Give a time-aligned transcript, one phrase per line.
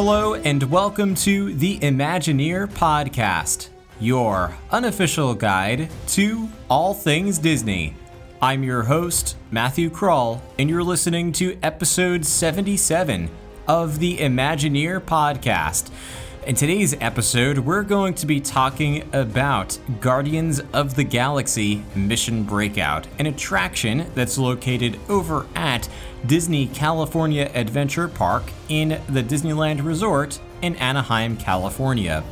[0.00, 7.96] Hello, and welcome to the Imagineer Podcast, your unofficial guide to all things Disney.
[8.40, 13.28] I'm your host, Matthew Kroll, and you're listening to episode 77
[13.66, 15.90] of the Imagineer Podcast.
[16.48, 23.06] In today's episode, we're going to be talking about Guardians of the Galaxy Mission Breakout,
[23.18, 25.90] an attraction that's located over at
[26.24, 32.24] Disney California Adventure Park in the Disneyland Resort in Anaheim, California.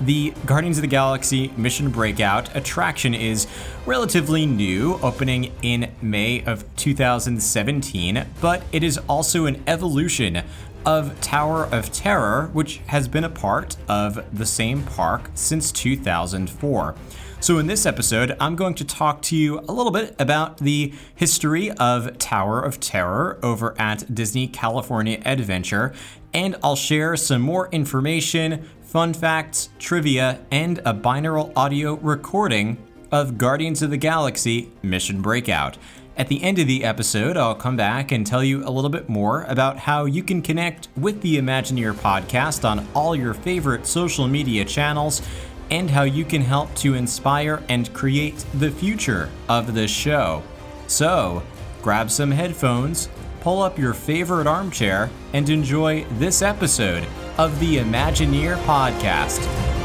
[0.00, 3.46] The Guardians of the Galaxy Mission Breakout attraction is
[3.86, 10.42] relatively new, opening in May of 2017, but it is also an evolution
[10.86, 16.94] of Tower of Terror, which has been a part of the same park since 2004.
[17.40, 20.94] So, in this episode, I'm going to talk to you a little bit about the
[21.14, 25.92] history of Tower of Terror over at Disney California Adventure,
[26.32, 32.78] and I'll share some more information, fun facts, trivia, and a binaural audio recording
[33.12, 35.76] of Guardians of the Galaxy Mission Breakout.
[36.16, 39.08] At the end of the episode, I'll come back and tell you a little bit
[39.08, 44.28] more about how you can connect with the Imagineer podcast on all your favorite social
[44.28, 45.22] media channels
[45.70, 50.44] and how you can help to inspire and create the future of this show.
[50.86, 51.42] So,
[51.82, 53.08] grab some headphones,
[53.40, 57.04] pull up your favorite armchair, and enjoy this episode
[57.38, 59.83] of the Imagineer podcast.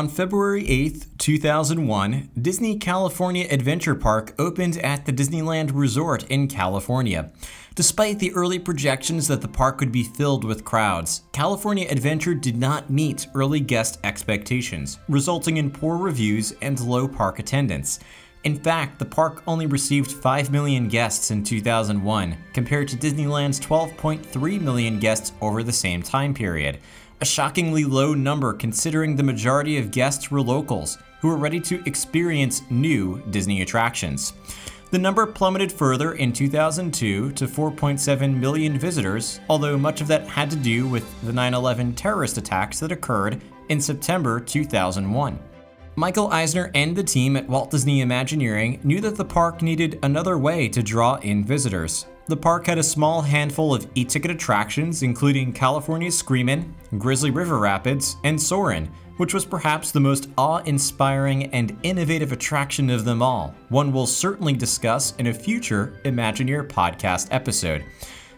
[0.00, 7.30] On February 8, 2001, Disney California Adventure Park opened at the Disneyland Resort in California.
[7.74, 12.56] Despite the early projections that the park would be filled with crowds, California Adventure did
[12.56, 18.00] not meet early guest expectations, resulting in poor reviews and low park attendance.
[18.42, 24.60] In fact, the park only received 5 million guests in 2001, compared to Disneyland's 12.3
[24.62, 26.78] million guests over the same time period
[27.20, 31.82] a shockingly low number considering the majority of guests were locals who were ready to
[31.86, 34.32] experience new Disney attractions.
[34.90, 40.50] The number plummeted further in 2002 to 4.7 million visitors, although much of that had
[40.50, 45.38] to do with the 9 11 terrorist attacks that occurred in September 2001.
[45.96, 50.38] Michael Eisner and the team at Walt Disney Imagineering knew that the park needed another
[50.38, 52.06] way to draw in visitors.
[52.30, 57.58] The park had a small handful of e ticket attractions, including California Screamin', Grizzly River
[57.58, 63.20] Rapids, and Soarin', which was perhaps the most awe inspiring and innovative attraction of them
[63.20, 67.84] all, one we'll certainly discuss in a future Imagineer podcast episode.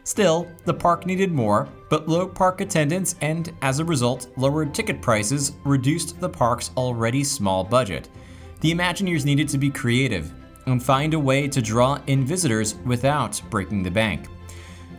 [0.05, 5.03] Still, the park needed more, but low park attendance and, as a result, lowered ticket
[5.03, 8.09] prices reduced the park's already small budget.
[8.63, 10.33] The Imagineers needed to be creative,
[10.67, 14.29] and find a way to draw in visitors without breaking the bank.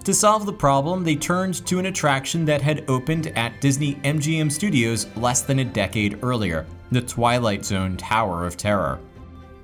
[0.04, 4.52] To solve the problem, they turned to an attraction that had opened at Disney MGM
[4.52, 9.00] Studios less than a decade earlier the Twilight Zone Tower of Terror.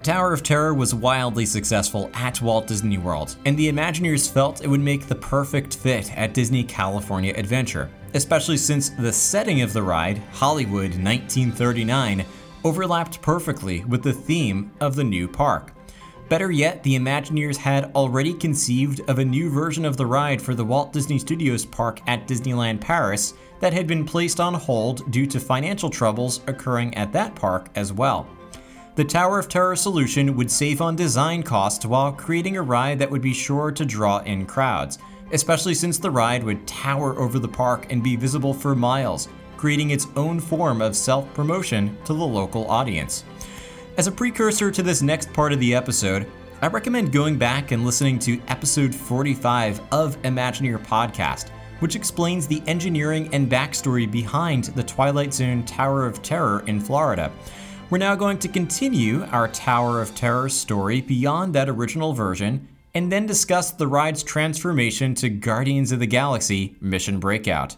[0.02, 4.68] Tower of Terror was wildly successful at Walt Disney World, and the Imagineers felt it
[4.68, 9.84] would make the perfect fit at Disney California Adventure, especially since the setting of the
[9.84, 12.26] ride, Hollywood 1939,
[12.64, 15.74] overlapped perfectly with the theme of the new park.
[16.30, 20.54] Better yet, the Imagineers had already conceived of a new version of the ride for
[20.54, 25.26] the Walt Disney Studios park at Disneyland Paris that had been placed on hold due
[25.26, 28.30] to financial troubles occurring at that park as well.
[28.94, 33.10] The Tower of Terror solution would save on design costs while creating a ride that
[33.10, 35.00] would be sure to draw in crowds,
[35.32, 39.90] especially since the ride would tower over the park and be visible for miles, creating
[39.90, 43.24] its own form of self promotion to the local audience.
[44.00, 46.26] As a precursor to this next part of the episode,
[46.62, 51.50] I recommend going back and listening to episode 45 of Imagineer Podcast,
[51.82, 57.30] which explains the engineering and backstory behind the Twilight Zone Tower of Terror in Florida.
[57.90, 63.12] We're now going to continue our Tower of Terror story beyond that original version and
[63.12, 67.76] then discuss the ride's transformation to Guardians of the Galaxy Mission Breakout.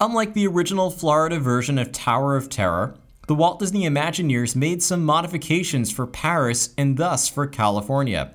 [0.00, 2.96] Unlike the original Florida version of Tower of Terror,
[3.30, 8.34] the Walt Disney Imagineers made some modifications for Paris and thus for California.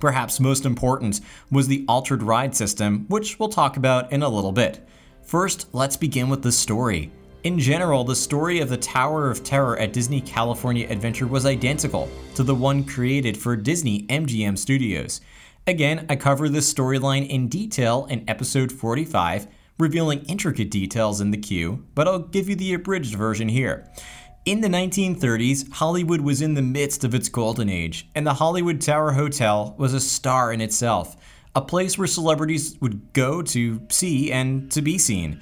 [0.00, 4.50] Perhaps most important was the altered ride system, which we'll talk about in a little
[4.50, 4.84] bit.
[5.22, 7.12] First, let's begin with the story.
[7.44, 12.10] In general, the story of the Tower of Terror at Disney California Adventure was identical
[12.34, 15.20] to the one created for Disney MGM Studios.
[15.68, 19.46] Again, I cover this storyline in detail in episode 45,
[19.78, 23.90] revealing intricate details in the queue, but I'll give you the abridged version here.
[24.44, 28.80] In the 1930s, Hollywood was in the midst of its golden age, and the Hollywood
[28.80, 31.16] Tower Hotel was a star in itself,
[31.54, 35.40] a place where celebrities would go to see and to be seen.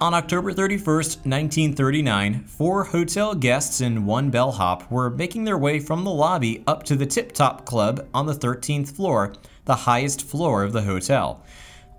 [0.00, 6.04] On October 31st, 1939, four hotel guests and one bellhop were making their way from
[6.04, 9.32] the lobby up to the Tip Top Club on the 13th floor,
[9.64, 11.42] the highest floor of the hotel.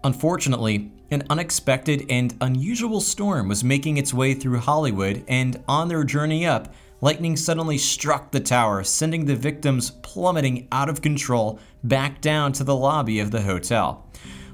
[0.03, 6.03] Unfortunately, an unexpected and unusual storm was making its way through Hollywood, and on their
[6.03, 12.21] journey up, lightning suddenly struck the tower, sending the victims plummeting out of control back
[12.21, 14.09] down to the lobby of the hotel.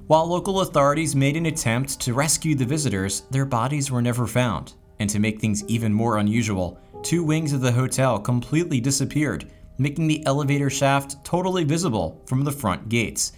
[0.08, 4.74] While local authorities made an attempt to rescue the visitors, their bodies were never found.
[5.00, 10.08] And to make things even more unusual, two wings of the hotel completely disappeared, making
[10.08, 13.32] the elevator shaft totally visible from the front gates.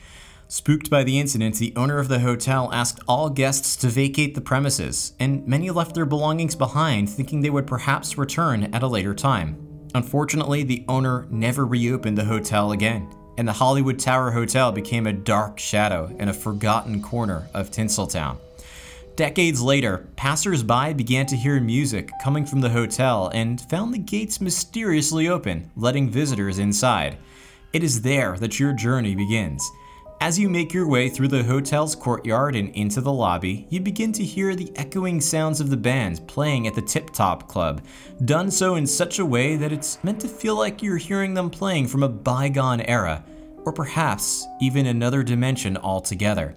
[0.54, 4.40] Spooked by the incident, the owner of the hotel asked all guests to vacate the
[4.40, 9.16] premises, and many left their belongings behind, thinking they would perhaps return at a later
[9.16, 9.58] time.
[9.96, 13.10] Unfortunately, the owner never reopened the hotel again,
[13.40, 18.38] and the Hollywood Tower Hotel became a dark shadow in a forgotten corner of Tinseltown.
[19.16, 24.40] Decades later, passers-by began to hear music coming from the hotel and found the gates
[24.40, 27.18] mysteriously open, letting visitors inside.
[27.74, 29.68] It is there that your journey begins.
[30.24, 34.14] As you make your way through the hotel's courtyard and into the lobby, you begin
[34.14, 37.82] to hear the echoing sounds of the band playing at the Tip Top Club,
[38.24, 41.50] done so in such a way that it's meant to feel like you're hearing them
[41.50, 43.22] playing from a bygone era,
[43.66, 46.56] or perhaps even another dimension altogether.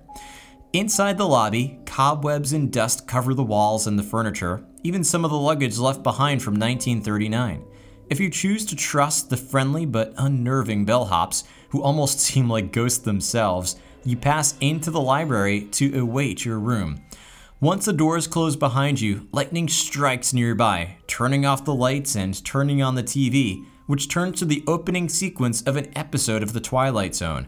[0.73, 5.33] Inside the lobby, cobwebs and dust cover the walls and the furniture, even some of
[5.33, 7.65] the luggage left behind from 1939.
[8.09, 12.99] If you choose to trust the friendly but unnerving bellhops, who almost seem like ghosts
[12.99, 17.03] themselves, you pass into the library to await your room.
[17.61, 22.83] Once the doors close behind you, lightning strikes nearby, turning off the lights and turning
[22.83, 27.15] on the TV, which turns to the opening sequence of an episode of The Twilight
[27.15, 27.47] Zone.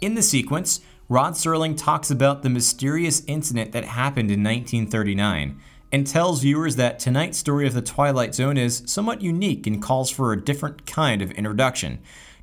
[0.00, 0.80] In the sequence,
[1.10, 5.60] Rod Serling talks about the mysterious incident that happened in 1939
[5.92, 10.08] and tells viewers that tonight's story of the Twilight Zone is somewhat unique and calls
[10.08, 11.98] for a different kind of introduction,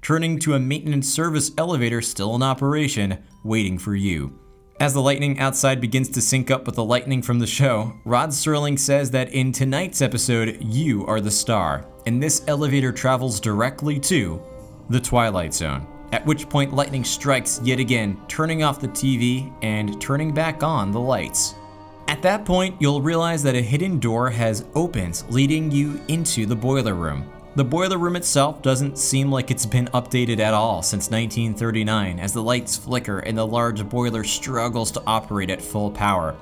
[0.07, 4.39] turning to a maintenance service elevator still in operation, waiting for you.
[4.79, 8.29] As the lightning outside begins to sync up with the lightning from the show, Rod
[8.29, 13.99] Serling says that in tonight's episode, you are the star, and this elevator travels directly
[13.99, 14.41] to
[14.89, 15.85] the Twilight Zone.
[16.13, 20.93] At which point, lightning strikes yet again, turning off the TV and turning back on
[20.93, 21.53] the lights.
[22.07, 26.55] At that point, you'll realize that a hidden door has opened, leading you into the
[26.55, 27.29] boiler room.
[27.57, 32.31] The boiler room itself doesn't seem like it's been updated at all since 1939, as
[32.31, 36.33] the lights flicker and the large boiler struggles to operate at full power.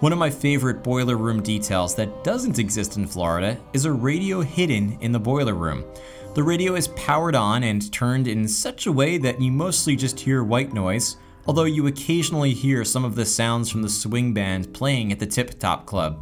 [0.00, 4.40] One of my favorite boiler room details that doesn't exist in Florida is a radio
[4.40, 5.84] hidden in the boiler room.
[6.32, 10.18] The radio is powered on and turned in such a way that you mostly just
[10.18, 14.72] hear white noise, although you occasionally hear some of the sounds from the swing band
[14.72, 16.18] playing at the Tip Top Club.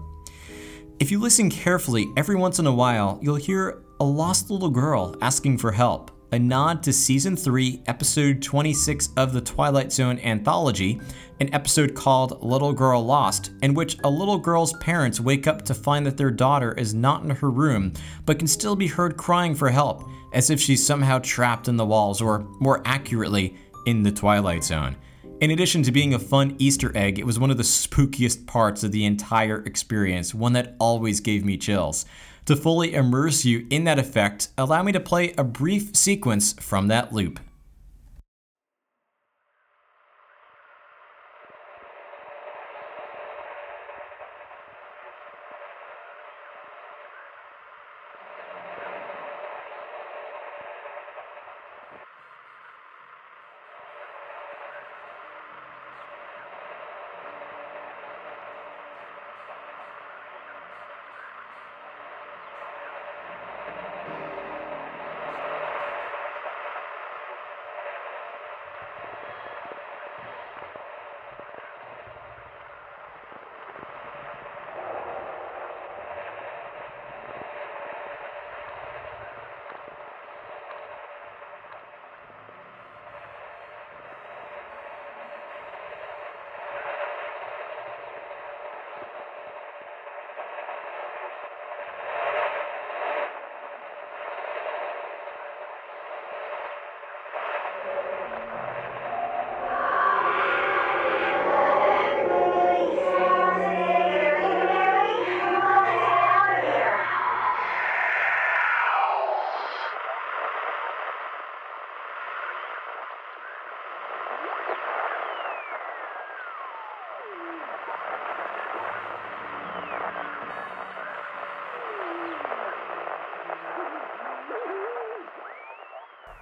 [0.99, 5.15] If you listen carefully, every once in a while, you'll hear a lost little girl
[5.21, 10.99] asking for help, a nod to Season 3, Episode 26 of the Twilight Zone anthology,
[11.39, 15.75] an episode called Little Girl Lost, in which a little girl's parents wake up to
[15.75, 17.93] find that their daughter is not in her room,
[18.25, 21.85] but can still be heard crying for help, as if she's somehow trapped in the
[21.85, 23.55] walls, or more accurately,
[23.85, 24.97] in the Twilight Zone.
[25.43, 28.83] In addition to being a fun Easter egg, it was one of the spookiest parts
[28.83, 32.07] of the entire experience, one that always gave me chills.
[32.51, 36.89] To fully immerse you in that effect, allow me to play a brief sequence from
[36.89, 37.39] that loop.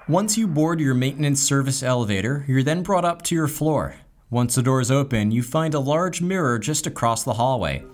[0.09, 3.95] Once you board your maintenance service elevator, you're then brought up to your floor.
[4.31, 7.85] Once the doors open, you find a large mirror just across the hallway.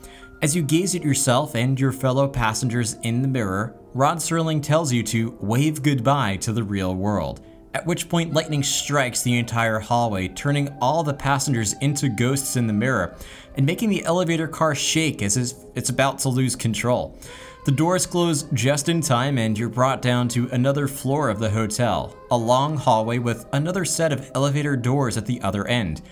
[0.41, 4.93] As you gaze at yourself and your fellow passengers in the mirror, Rod Serling tells
[4.93, 7.45] you to wave goodbye to the real world.
[7.75, 12.69] At which point, lightning strikes the entire hallway, turning all the passengers into ghosts in
[12.69, 13.17] the mirror
[13.57, 17.19] and making the elevator car shake as if it's about to lose control.
[17.65, 21.49] The doors close just in time, and you're brought down to another floor of the
[21.49, 26.03] hotel, a long hallway with another set of elevator doors at the other end.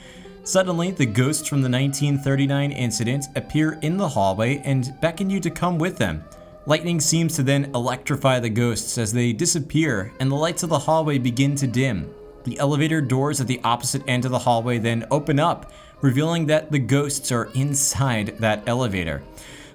[0.44, 5.50] Suddenly, the ghosts from the 1939 incident appear in the hallway and beckon you to
[5.50, 6.24] come with them.
[6.64, 10.78] Lightning seems to then electrify the ghosts as they disappear and the lights of the
[10.78, 12.14] hallway begin to dim.
[12.44, 16.72] The elevator doors at the opposite end of the hallway then open up, revealing that
[16.72, 19.22] the ghosts are inside that elevator.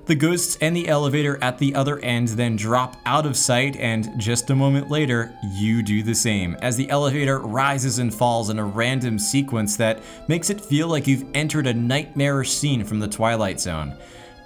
[0.08, 4.18] The ghosts and the elevator at the other end then drop out of sight, and
[4.18, 8.58] just a moment later, you do the same as the elevator rises and falls in
[8.58, 13.08] a random sequence that makes it feel like you've entered a nightmarish scene from the
[13.10, 13.98] Twilight Zone.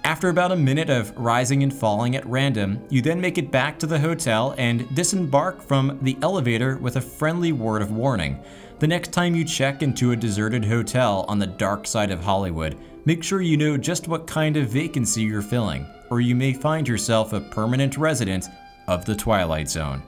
[0.04, 3.78] After about a minute of rising and falling at random, you then make it back
[3.80, 8.44] to the hotel and disembark from the elevator with a friendly word of warning.
[8.80, 12.80] The next time you check into a deserted hotel on the dark side of Hollywood,
[13.06, 16.88] make sure you know just what kind of vacancy you're filling, or you may find
[16.88, 18.48] yourself a permanent resident
[18.88, 20.02] of the Twilight Zone.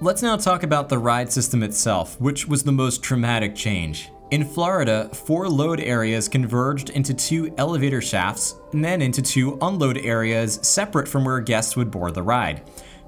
[0.00, 4.10] Let's now talk about the ride system itself, which was the most traumatic change.
[4.30, 9.98] In Florida, four load areas converged into two elevator shafts and then into two unload
[9.98, 12.62] areas separate from where guests would board the ride.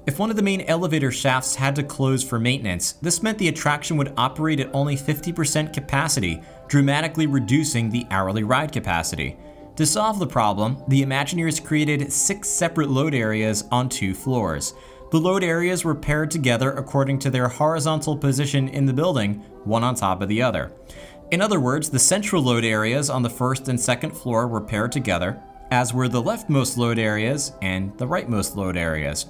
[0.07, 3.49] If one of the main elevator shafts had to close for maintenance, this meant the
[3.49, 9.35] attraction would operate at only 50% capacity, dramatically reducing the hourly ride capacity.
[9.75, 14.73] To solve the problem, the Imagineers created six separate load areas on two floors.
[15.11, 19.83] The load areas were paired together according to their horizontal position in the building, one
[19.83, 20.71] on top of the other.
[21.31, 24.93] In other words, the central load areas on the first and second floor were paired
[24.93, 29.25] together, as were the leftmost load areas and the rightmost load areas.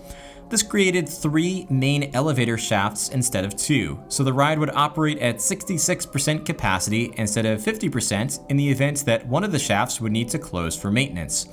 [0.49, 5.37] This created three main elevator shafts instead of two, so the ride would operate at
[5.37, 10.29] 66% capacity instead of 50% in the event that one of the shafts would need
[10.29, 11.49] to close for maintenance.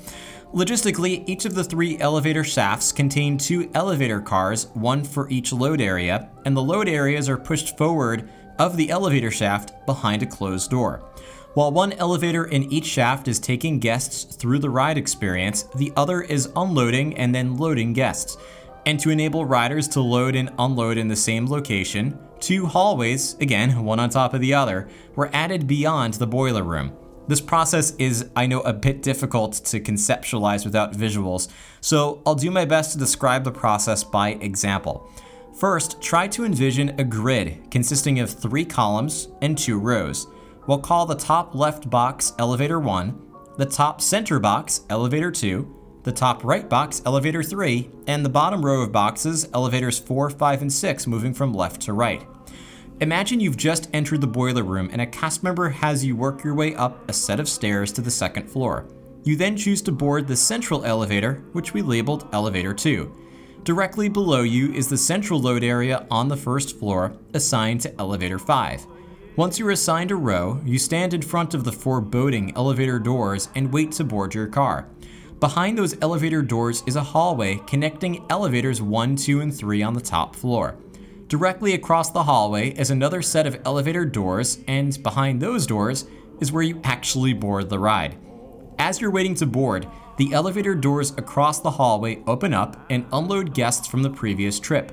[0.55, 5.81] Logistically, each of the three elevator shafts contain two elevator cars, one for each load
[5.81, 10.71] area, and the load areas are pushed forward of the elevator shaft behind a closed
[10.71, 11.03] door.
[11.55, 16.23] While one elevator in each shaft is taking guests through the ride experience, the other
[16.23, 18.37] is unloading and then loading guests.
[18.87, 23.83] And to enable riders to load and unload in the same location, two hallways, again,
[23.83, 26.93] one on top of the other, were added beyond the boiler room.
[27.27, 31.49] This process is, I know, a bit difficult to conceptualize without visuals,
[31.81, 35.11] so I'll do my best to describe the process by example.
[35.59, 40.27] First, try to envision a grid consisting of three columns and two rows.
[40.67, 43.19] We'll call the top left box elevator 1,
[43.57, 48.65] the top center box elevator 2, the top right box elevator 3, and the bottom
[48.65, 52.27] row of boxes elevators 4, 5, and 6 moving from left to right.
[53.01, 56.55] Imagine you've just entered the boiler room and a cast member has you work your
[56.55, 58.87] way up a set of stairs to the second floor.
[59.25, 63.11] You then choose to board the central elevator, which we labeled Elevator 2.
[63.65, 68.39] Directly below you is the central load area on the first floor, assigned to Elevator
[68.39, 68.87] 5.
[69.37, 73.73] Once you're assigned a row, you stand in front of the foreboding elevator doors and
[73.73, 74.87] wait to board your car.
[75.45, 80.01] Behind those elevator doors is a hallway connecting elevators 1, 2, and 3 on the
[80.01, 80.75] top floor.
[81.29, 86.07] Directly across the hallway is another set of elevator doors, and behind those doors
[86.41, 88.17] is where you actually board the ride.
[88.79, 89.87] As you're waiting to board,
[90.17, 94.93] the elevator doors across the hallway open up and unload guests from the previous trip.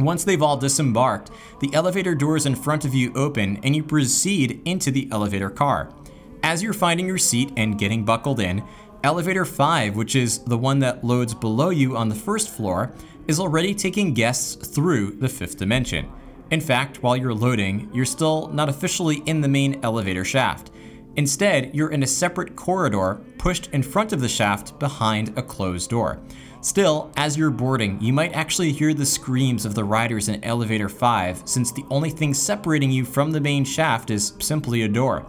[0.00, 4.60] Once they've all disembarked, the elevator doors in front of you open and you proceed
[4.64, 5.94] into the elevator car.
[6.42, 8.64] As you're finding your seat and getting buckled in,
[9.02, 12.92] elevator 5, which is the one that loads below you on the first floor,
[13.26, 16.10] is already taking guests through the fifth dimension.
[16.50, 20.70] In fact, while you're loading, you're still not officially in the main elevator shaft.
[21.16, 25.90] Instead, you're in a separate corridor pushed in front of the shaft behind a closed
[25.90, 26.20] door.
[26.60, 30.90] Still, as you're boarding, you might actually hear the screams of the riders in elevator
[30.90, 35.24] 5 since the only thing separating you from the main shaft is simply a door.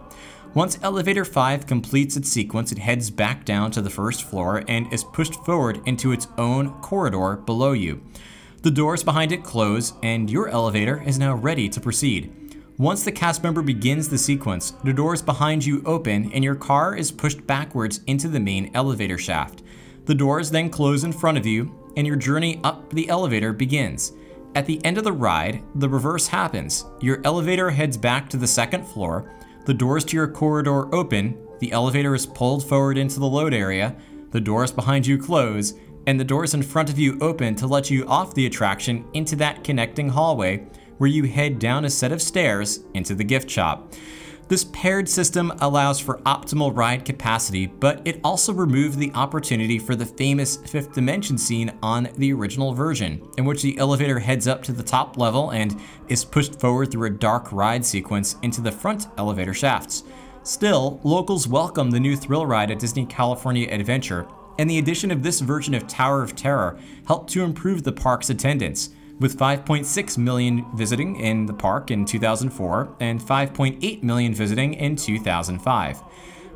[0.54, 4.92] Once elevator 5 completes its sequence, it heads back down to the first floor and
[4.92, 8.02] is pushed forward into its own corridor below you.
[8.60, 12.58] The doors behind it close, and your elevator is now ready to proceed.
[12.76, 16.96] Once the cast member begins the sequence, the doors behind you open and your car
[16.96, 19.62] is pushed backwards into the main elevator shaft.
[20.04, 24.12] The doors then close in front of you, and your journey up the elevator begins.
[24.54, 26.84] At the end of the ride, the reverse happens.
[27.00, 29.30] Your elevator heads back to the second floor,
[29.64, 33.96] the doors to your corridor open, the elevator is pulled forward into the load area,
[34.30, 35.74] the doors behind you close,
[36.06, 39.36] and the doors in front of you open to let you off the attraction into
[39.36, 40.66] that connecting hallway
[40.98, 43.92] where you head down a set of stairs into the gift shop.
[44.52, 49.96] This paired system allows for optimal ride capacity, but it also removed the opportunity for
[49.96, 54.62] the famous fifth dimension scene on the original version, in which the elevator heads up
[54.64, 58.70] to the top level and is pushed forward through a dark ride sequence into the
[58.70, 60.04] front elevator shafts.
[60.42, 64.28] Still, locals welcome the new thrill ride at Disney California Adventure,
[64.58, 68.28] and the addition of this version of Tower of Terror helped to improve the park's
[68.28, 68.90] attendance
[69.22, 76.02] with 5.6 million visiting in the park in 2004 and 5.8 million visiting in 2005.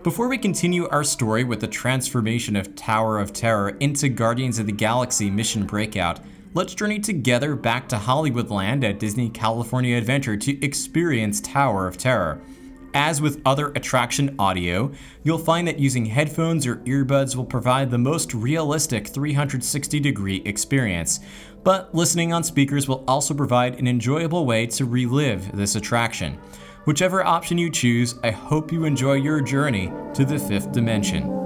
[0.02, 4.66] Before we continue our story with the transformation of Tower of Terror into Guardians of
[4.66, 6.20] the Galaxy Mission Breakout,
[6.54, 12.40] let's journey together back to Hollywoodland at Disney California Adventure to experience Tower of Terror.
[12.96, 14.90] As with other attraction audio,
[15.22, 21.20] you'll find that using headphones or earbuds will provide the most realistic 360 degree experience,
[21.62, 26.38] but listening on speakers will also provide an enjoyable way to relive this attraction.
[26.86, 31.45] Whichever option you choose, I hope you enjoy your journey to the fifth dimension.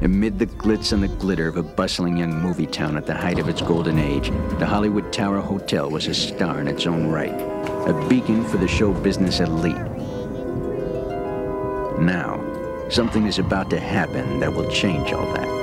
[0.00, 3.40] Amid the glitz and the glitter of a bustling young movie town at the height
[3.40, 4.30] of its golden age,
[4.60, 7.34] the Hollywood Tower Hotel was a star in its own right,
[7.88, 9.74] a beacon for the show business elite.
[12.00, 12.40] Now,
[12.88, 15.57] something is about to happen that will change all that.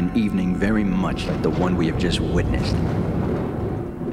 [0.00, 2.74] An evening very much like the one we have just witnessed.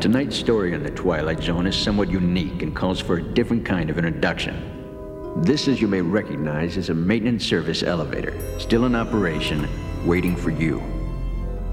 [0.01, 3.89] Tonight's story in the Twilight Zone is somewhat unique and calls for a different kind
[3.89, 5.41] of introduction.
[5.43, 9.65] This, as you may recognize, is a maintenance service elevator, still in operation,
[10.05, 10.83] waiting for you.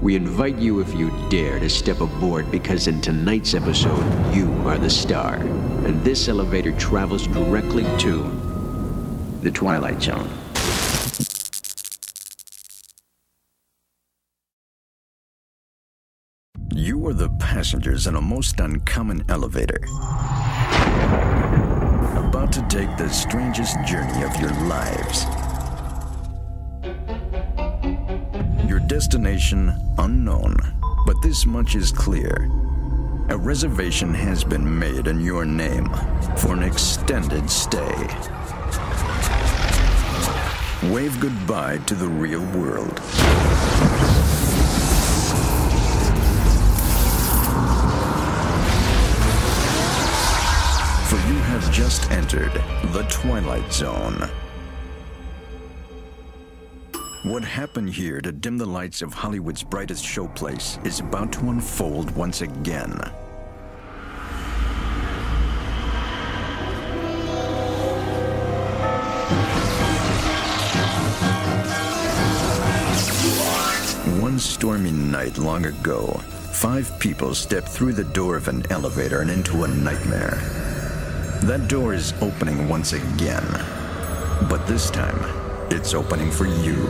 [0.01, 4.77] We invite you, if you dare, to step aboard because in tonight's episode, you are
[4.77, 5.35] the star.
[5.35, 8.23] And this elevator travels directly to
[9.41, 10.29] the Twilight Zone.
[16.77, 19.79] You are the passengers in a most uncommon elevator.
[22.19, 25.23] About to take the strangest journey of your lives.
[28.67, 30.57] Your destination unknown,
[31.05, 32.51] but this much is clear.
[33.29, 35.87] A reservation has been made in your name
[36.35, 37.95] for an extended stay.
[40.91, 43.01] Wave goodbye to the real world.
[51.85, 52.51] Just entered
[52.93, 54.27] the Twilight Zone.
[57.21, 62.09] What happened here to dim the lights of Hollywood's brightest showplace is about to unfold
[62.15, 62.89] once again.
[74.19, 76.07] One stormy night long ago,
[76.51, 80.74] five people stepped through the door of an elevator and into a nightmare.
[81.45, 83.45] That door is opening once again.
[84.49, 85.19] But this time,
[85.69, 86.87] it's opening for you.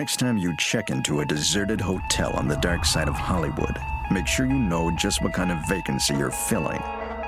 [0.00, 3.76] Next time you check into a deserted hotel on the dark side of Hollywood,
[4.10, 6.82] make sure you know just what kind of vacancy you're filling,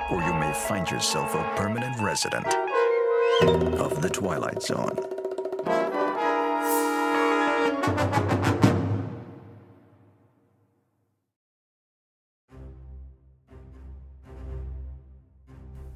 [0.09, 2.47] or you may find yourself a permanent resident
[3.79, 4.97] of the Twilight Zone.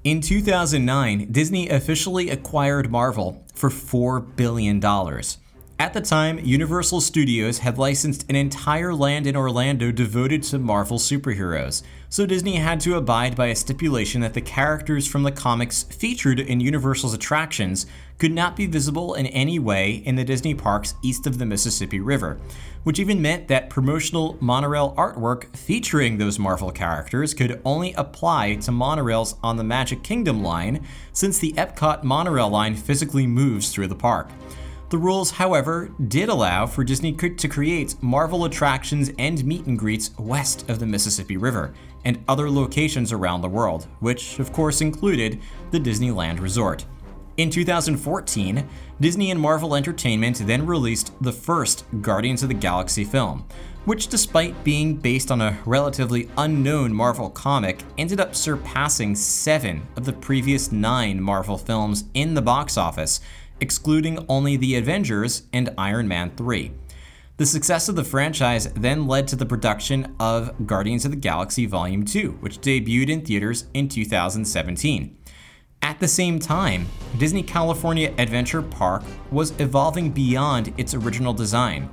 [0.03, 4.79] In 2009, Disney officially acquired Marvel for $4 billion.
[5.79, 10.97] At the time, Universal Studios had licensed an entire land in Orlando devoted to Marvel
[10.97, 15.83] superheroes, so Disney had to abide by a stipulation that the characters from the comics
[15.83, 17.85] featured in Universal's attractions
[18.17, 21.99] could not be visible in any way in the Disney parks east of the Mississippi
[21.99, 22.39] River,
[22.83, 28.71] which even meant that promotional monorail artwork featuring those Marvel characters could only apply to
[28.71, 33.95] monorails on the Magic Kingdom line, since the Epcot monorail line physically moves through the
[33.95, 34.27] park.
[34.89, 40.11] The rules, however, did allow for Disney to create Marvel attractions and meet and greets
[40.17, 41.73] west of the Mississippi River
[42.05, 46.85] and other locations around the world, which of course included the Disneyland Resort.
[47.35, 48.65] In 2014,
[49.01, 53.45] Disney and Marvel Entertainment then released the first Guardians of the Galaxy film,
[53.83, 60.05] which, despite being based on a relatively unknown Marvel comic, ended up surpassing seven of
[60.05, 63.19] the previous nine Marvel films in the box office
[63.59, 66.71] excluding only The Avengers and Iron Man 3.
[67.37, 71.67] The success of the franchise then led to the production of Guardians of the Galaxy
[71.67, 75.15] Volume 2, which debuted in theaters in 2017.
[75.83, 76.87] At the same time,
[77.19, 81.89] Disney California Adventure Park was evolving beyond its original design.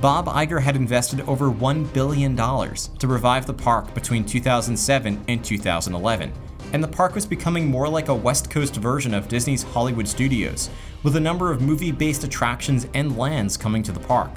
[0.00, 6.32] Bob Iger had invested over $1 billion to revive the park between 2007 and 2011
[6.72, 10.70] and the park was becoming more like a West Coast version of Disney's Hollywood Studios,
[11.02, 14.30] with a number of movie based attractions and lands coming to the park.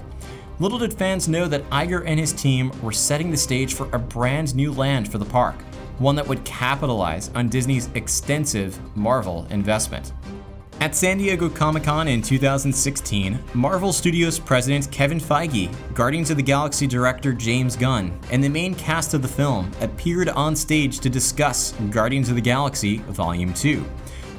[0.59, 3.99] Little did fans know that Iger and his team were setting the stage for a
[3.99, 5.55] brand new land for the park,
[5.97, 10.13] one that would capitalize on Disney's extensive Marvel investment.
[10.81, 16.43] At San Diego Comic Con in 2016, Marvel Studios president Kevin Feige, Guardians of the
[16.43, 21.09] Galaxy director James Gunn, and the main cast of the film appeared on stage to
[21.09, 23.83] discuss Guardians of the Galaxy Volume 2.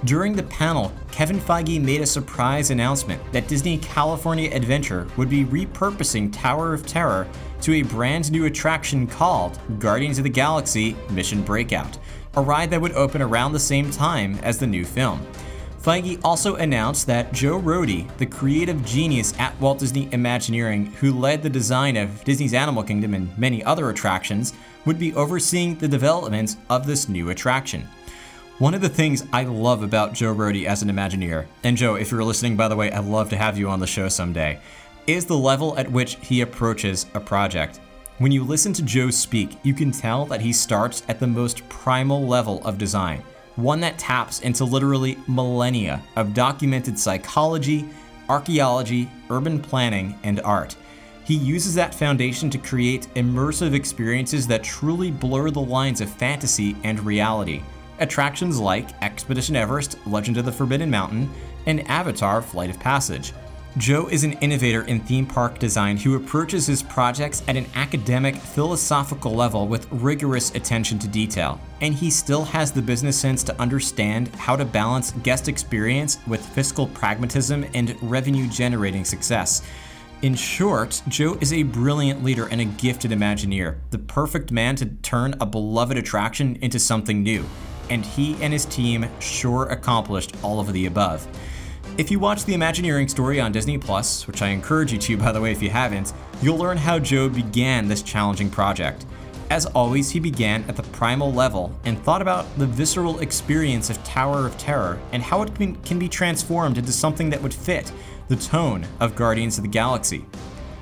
[0.06, 5.44] During the panel, Kevin Feige made a surprise announcement that Disney California Adventure would be
[5.44, 7.28] repurposing Tower of Terror
[7.60, 11.98] to a brand new attraction called Guardians of the Galaxy Mission Breakout,
[12.36, 15.20] a ride that would open around the same time as the new film.
[15.82, 21.42] Feige also announced that Joe Rohde, the creative genius at Walt Disney Imagineering who led
[21.42, 24.52] the design of Disney's Animal Kingdom and many other attractions,
[24.84, 27.88] would be overseeing the development of this new attraction.
[28.58, 32.10] One of the things I love about Joe Rohde as an Imagineer, and Joe, if
[32.10, 34.60] you're listening, by the way, I'd love to have you on the show someday,
[35.06, 37.80] is the level at which he approaches a project.
[38.18, 41.66] When you listen to Joe speak, you can tell that he starts at the most
[41.70, 43.22] primal level of design
[43.60, 47.88] one that taps into literally millennia of documented psychology,
[48.28, 50.76] archaeology, urban planning, and art.
[51.24, 56.76] He uses that foundation to create immersive experiences that truly blur the lines of fantasy
[56.82, 57.62] and reality.
[57.98, 61.30] Attractions like Expedition Everest, Legend of the Forbidden Mountain,
[61.66, 63.32] and Avatar Flight of Passage.
[63.78, 68.34] Joe is an innovator in theme park design who approaches his projects at an academic,
[68.34, 71.60] philosophical level with rigorous attention to detail.
[71.80, 76.44] And he still has the business sense to understand how to balance guest experience with
[76.44, 79.62] fiscal pragmatism and revenue generating success.
[80.22, 84.86] In short, Joe is a brilliant leader and a gifted Imagineer, the perfect man to
[84.86, 87.44] turn a beloved attraction into something new.
[87.88, 91.24] And he and his team sure accomplished all of the above.
[91.98, 95.32] If you watch the Imagineering story on Disney Plus, which I encourage you to by
[95.32, 99.04] the way if you haven't, you'll learn how Joe began this challenging project.
[99.50, 104.02] As always, he began at the primal level and thought about the visceral experience of
[104.04, 107.92] Tower of Terror and how it can be transformed into something that would fit
[108.28, 110.24] the tone of Guardians of the Galaxy.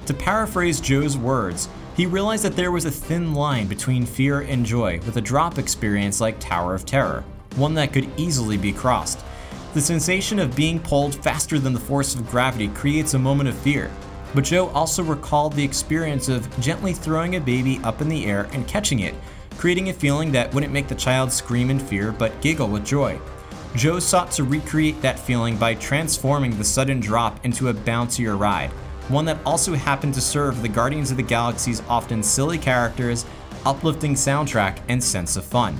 [0.06, 4.64] To paraphrase Joe's words, he realized that there was a thin line between fear and
[4.64, 7.24] joy with a drop experience like Tower of Terror,
[7.56, 9.24] one that could easily be crossed.
[9.74, 13.58] The sensation of being pulled faster than the force of gravity creates a moment of
[13.58, 13.90] fear.
[14.34, 18.48] But Joe also recalled the experience of gently throwing a baby up in the air
[18.52, 19.14] and catching it,
[19.58, 23.20] creating a feeling that wouldn't make the child scream in fear but giggle with joy.
[23.74, 28.70] Joe sought to recreate that feeling by transforming the sudden drop into a bouncier ride,
[29.08, 33.26] one that also happened to serve the Guardians of the Galaxy's often silly characters,
[33.66, 35.78] uplifting soundtrack, and sense of fun.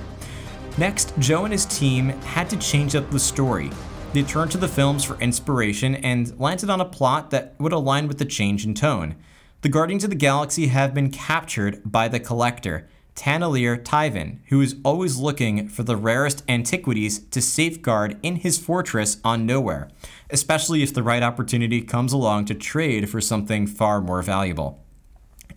[0.78, 3.68] Next, Joe and his team had to change up the story.
[4.12, 8.06] They turned to the films for inspiration and landed on a plot that would align
[8.06, 9.16] with the change in tone.
[9.62, 14.76] The Guardians of the Galaxy have been captured by the Collector, Taneleer Tivan, who is
[14.84, 19.90] always looking for the rarest antiquities to safeguard in his fortress on Nowhere,
[20.30, 24.84] especially if the right opportunity comes along to trade for something far more valuable.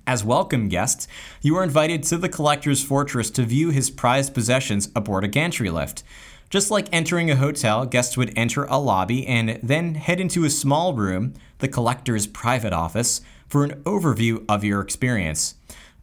[0.07, 1.07] As welcome guests,
[1.41, 5.69] you are invited to the Collector's Fortress to view his prized possessions aboard a gantry
[5.69, 6.03] lift.
[6.49, 10.49] Just like entering a hotel, guests would enter a lobby and then head into a
[10.49, 15.53] small room, the Collector's private office, for an overview of your experience.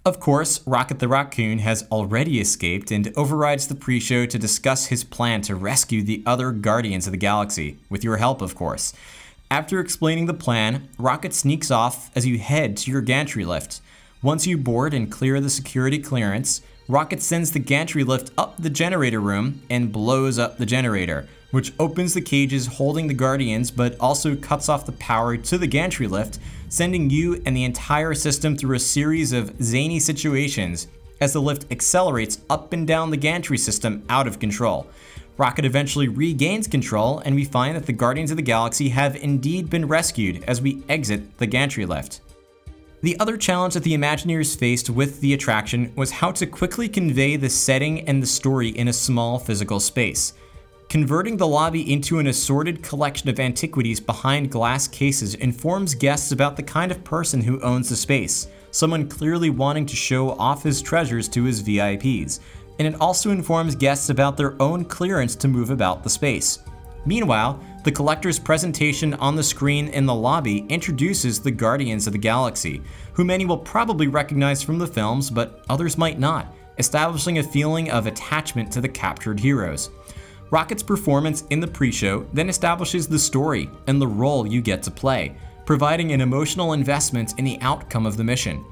[0.07, 4.87] Of course, Rocket the Raccoon has already escaped and overrides the pre show to discuss
[4.87, 8.95] his plan to rescue the other Guardians of the Galaxy, with your help, of course.
[9.51, 13.81] After explaining the plan, Rocket sneaks off as you head to your gantry lift.
[14.21, 18.69] Once you board and clear the security clearance, Rocket sends the gantry lift up the
[18.69, 23.97] generator room and blows up the generator, which opens the cages holding the Guardians but
[23.99, 28.55] also cuts off the power to the gantry lift, sending you and the entire system
[28.55, 30.89] through a series of zany situations
[31.23, 34.87] as the lift accelerates up and down the gantry system out of control.
[35.39, 39.71] Rocket eventually regains control, and we find that the Guardians of the Galaxy have indeed
[39.71, 42.21] been rescued as we exit the gantry lift.
[43.03, 47.37] The other challenge that the Imagineers faced with the attraction was how to quickly convey
[47.37, 50.33] the setting and the story in a small physical space.
[50.89, 56.57] Converting the lobby into an assorted collection of antiquities behind glass cases informs guests about
[56.57, 60.83] the kind of person who owns the space, someone clearly wanting to show off his
[60.83, 62.41] treasures to his VIPs,
[62.79, 66.61] and it also informs guests about their own clearance to move about the space.
[67.05, 72.19] Meanwhile, the collector's presentation on the screen in the lobby introduces the Guardians of the
[72.19, 77.43] Galaxy, who many will probably recognize from the films, but others might not, establishing a
[77.43, 79.91] feeling of attachment to the captured heroes.
[80.51, 84.83] Rocket's performance in the pre show then establishes the story and the role you get
[84.83, 85.37] to play,
[85.67, 88.65] providing an emotional investment in the outcome of the mission.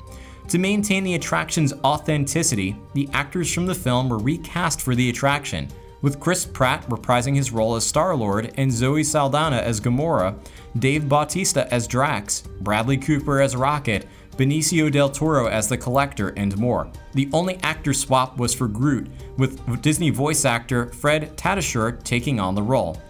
[0.48, 5.66] To maintain the attraction's authenticity, the actors from the film were recast for the attraction,
[6.02, 10.38] with Chris Pratt reprising his role as Star Lord and Zoe Saldana as Gamora,
[10.78, 14.06] Dave Bautista as Drax, Bradley Cooper as Rocket,
[14.36, 16.92] Benicio del Toro as the Collector, and more.
[17.14, 22.54] The only actor swap was for Groot, with Disney voice actor Fred Tatasciore taking on
[22.54, 23.02] the role.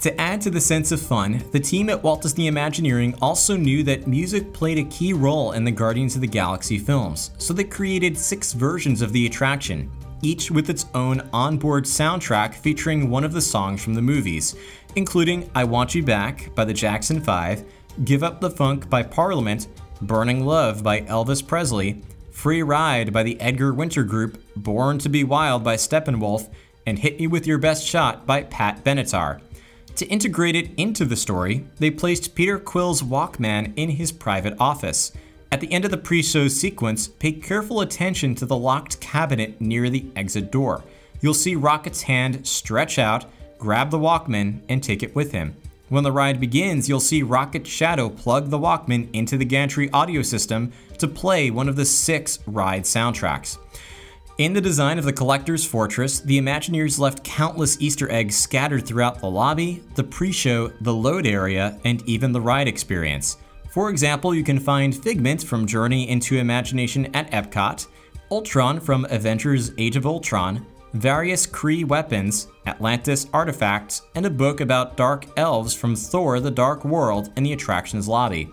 [0.00, 3.82] To add to the sense of fun, the team at Walt Disney Imagineering also knew
[3.84, 7.64] that music played a key role in the Guardians of the Galaxy films, so they
[7.64, 9.90] created six versions of the attraction,
[10.22, 14.54] each with its own onboard soundtrack featuring one of the songs from the movies,
[14.96, 17.64] including I Want You Back by the Jackson 5,
[18.04, 19.68] Give Up the Funk by Parliament,
[20.02, 25.24] Burning Love by Elvis Presley, Free Ride by the Edgar Winter Group, Born to Be
[25.24, 26.50] Wild by Steppenwolf,
[26.86, 29.40] and Hit Me With Your Best Shot by Pat Benatar.
[29.96, 35.10] To integrate it into the story, they placed Peter Quill's Walkman in his private office.
[35.50, 39.58] At the end of the pre show sequence, pay careful attention to the locked cabinet
[39.58, 40.84] near the exit door.
[41.22, 43.24] You'll see Rocket's hand stretch out,
[43.58, 45.56] grab the Walkman, and take it with him.
[45.88, 50.20] When the ride begins, you'll see Rocket Shadow plug the Walkman into the gantry audio
[50.20, 53.56] system to play one of the six ride soundtracks.
[54.38, 59.18] In the design of the Collector's Fortress, the Imagineers left countless Easter eggs scattered throughout
[59.18, 63.38] the lobby, the pre show, the load area, and even the ride experience.
[63.70, 67.86] For example, you can find Figment from Journey into Imagination at Epcot,
[68.30, 74.98] Ultron from Avengers Age of Ultron, various Kree weapons, Atlantis artifacts, and a book about
[74.98, 78.50] dark elves from Thor the Dark World in the attraction's lobby.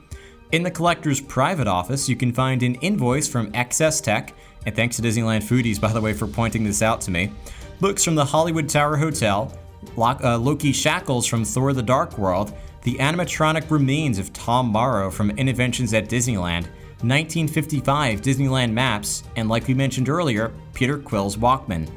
[0.54, 4.34] In the collector's private office, you can find an invoice from XS Tech
[4.65, 7.32] and thanks to Disneyland Foodies, by the way, for pointing this out to me.
[7.80, 9.52] Books from the Hollywood Tower Hotel,
[9.97, 15.32] uh, Loki Shackles from Thor the Dark World, the animatronic remains of Tom Morrow from
[15.32, 16.67] Innoventions at Disneyland,
[17.04, 21.89] 1955 Disneyland maps, and like we mentioned earlier, Peter Quill's Walkman.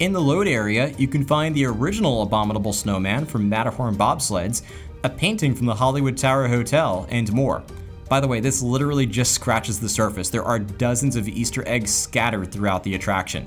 [0.00, 4.62] In the load area, you can find the original Abominable Snowman from Matterhorn bobsleds,
[5.04, 7.62] a painting from the Hollywood Tower Hotel, and more.
[8.10, 10.30] By the way, this literally just scratches the surface.
[10.30, 13.46] There are dozens of Easter eggs scattered throughout the attraction.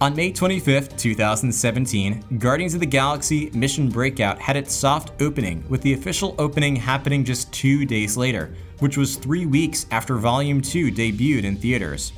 [0.00, 5.82] On May 25, 2017, Guardians of the Galaxy Mission Breakout had its soft opening, with
[5.82, 10.92] the official opening happening just two days later, which was three weeks after Volume 2
[10.92, 12.12] debuted in theaters.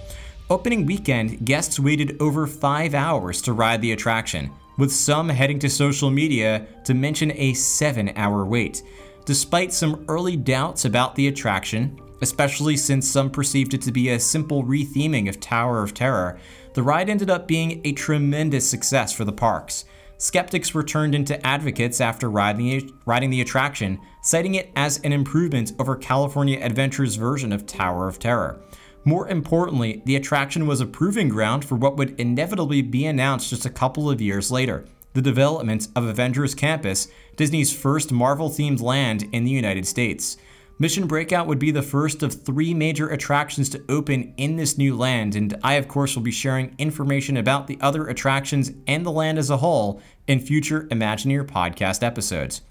[0.50, 5.70] Opening weekend, guests waited over five hours to ride the attraction, with some heading to
[5.70, 8.83] social media to mention a seven hour wait.
[9.27, 14.21] Despite some early doubts about the attraction, especially since some perceived it to be a
[14.21, 16.39] simple retheming of Tower of Terror,
[16.75, 19.87] the ride ended up being a tremendous success for the parks.
[20.19, 25.73] skeptics were turned into advocates after riding, riding the attraction, citing it as an improvement
[25.79, 28.61] over California Adventure's version of Tower of Terror.
[29.05, 33.67] More importantly, the attraction was a proving ground for what would inevitably be announced just
[33.67, 39.29] a couple of years later the development of Avengers Campus, Disney's first Marvel themed land
[39.33, 40.37] in the United States.
[40.77, 44.96] Mission Breakout would be the first of three major attractions to open in this new
[44.96, 49.12] land, and I, of course, will be sharing information about the other attractions and the
[49.12, 52.62] land as a whole in future Imagineer podcast episodes.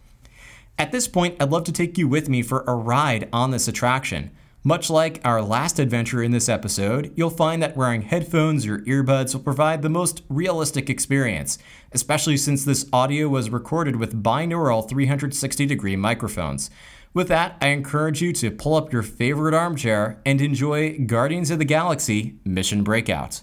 [0.77, 3.69] At this point, I'd love to take you with me for a ride on this
[3.69, 4.31] attraction.
[4.65, 9.33] Much like our last adventure in this episode, you'll find that wearing headphones or earbuds
[9.33, 11.57] will provide the most realistic experience,
[11.91, 16.71] especially since this audio was recorded with binaural 360 degree microphones.
[17.13, 21.59] With that, I encourage you to pull up your favorite armchair and enjoy Guardians of
[21.59, 23.41] the Galaxy Mission Breakout.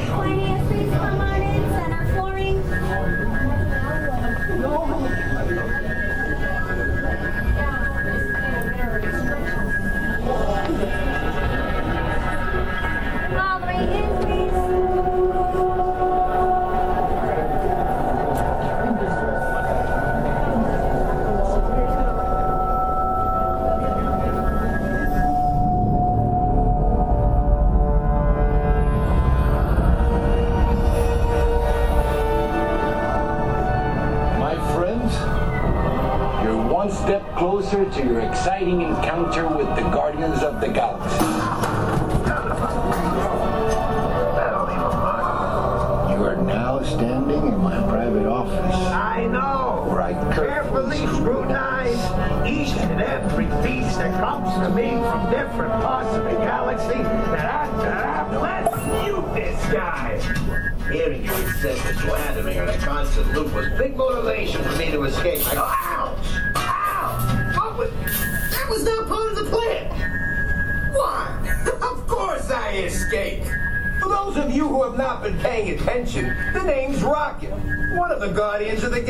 [0.00, 0.61] 20th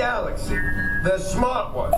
[0.02, 0.58] Galaxy,
[1.04, 1.92] the smart one.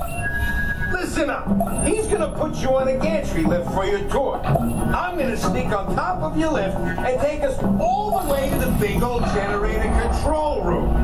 [0.92, 1.48] Listen up.
[1.86, 4.42] He's gonna put you on a gantry lift for your tour.
[4.44, 8.58] I'm gonna sneak on top of your lift and take us all the way to
[8.58, 10.94] the big old generator control room.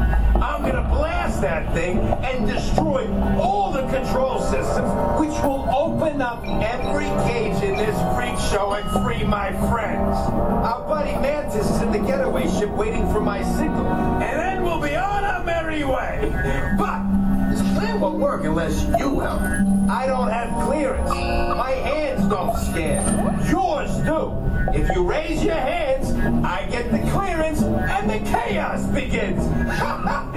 [0.42, 6.44] I'm gonna blast that thing and destroy all the control systems, which will open up
[6.44, 10.18] every cage in this freak show and free my friends.
[10.68, 14.82] Our buddy Mantis is in the getaway ship waiting for my signal, and then we'll
[14.82, 16.30] be on our merry way.
[18.40, 19.40] Work unless you help.
[19.90, 21.10] I don't have clearance.
[21.10, 23.48] My hands don't scan.
[23.48, 24.36] Yours do.
[24.72, 26.10] If you raise your hands,
[26.44, 29.44] I get the clearance and the chaos begins.